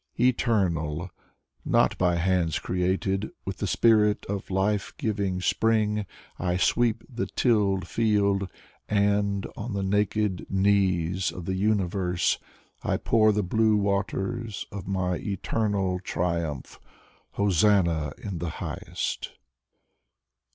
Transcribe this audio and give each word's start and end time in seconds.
Eternal, 0.19 1.11
Not 1.63 1.95
by 1.99 2.15
hands 2.15 2.57
created. 2.57 3.29
With 3.45 3.57
the 3.57 3.67
spirit 3.67 4.25
of 4.25 4.49
Life 4.49 4.93
giving 4.97 5.39
Spring 5.41 6.07
I 6.39 6.57
sweep 6.57 7.03
The 7.07 7.27
tilled 7.27 7.87
field. 7.87 8.49
And 8.89 9.45
On 9.55 9.73
the 9.73 9.83
naked 9.83 10.47
knees 10.49 11.31
of 11.31 11.45
the 11.45 11.53
universe 11.53 12.39
I 12.81 12.97
pour 12.97 13.31
The 13.31 13.43
blue 13.43 13.77
waters 13.77 14.65
Of 14.71 14.87
My 14.87 15.17
Eternal 15.17 15.99
Triumph. 15.99 16.79
Hosannah 17.33 18.13
in 18.17 18.39
the 18.39 18.49
highest! 18.57 19.33